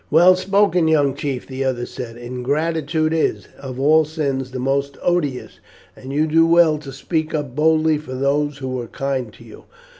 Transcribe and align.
"Well 0.09 0.35
spoken, 0.35 0.87
young 0.87 1.13
chief!" 1.13 1.45
the 1.45 1.63
other 1.63 1.85
said; 1.85 2.17
"ingratitude 2.17 3.13
is, 3.13 3.47
of 3.59 3.79
all 3.79 4.03
sins, 4.03 4.49
the 4.49 4.57
most 4.57 4.97
odious, 5.03 5.59
and 5.95 6.11
you 6.11 6.25
do 6.25 6.47
well 6.47 6.79
to 6.79 6.91
speak 6.91 7.35
up 7.35 7.55
boldly 7.55 7.99
for 7.99 8.15
those 8.15 8.57
who 8.57 8.69
were 8.69 8.87
kind 8.87 9.31
to 9.33 9.43
you. 9.43 9.65